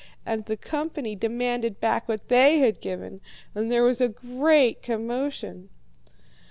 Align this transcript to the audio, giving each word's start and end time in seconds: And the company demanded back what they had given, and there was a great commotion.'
And 0.25 0.45
the 0.45 0.57
company 0.57 1.15
demanded 1.15 1.79
back 1.79 2.07
what 2.07 2.27
they 2.27 2.57
had 2.57 2.81
given, 2.81 3.21
and 3.53 3.71
there 3.71 3.83
was 3.83 4.01
a 4.01 4.07
great 4.09 4.81
commotion.' 4.81 5.69